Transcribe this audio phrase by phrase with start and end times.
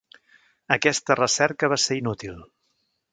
[0.75, 2.41] Aquesta recerca va ser inútil.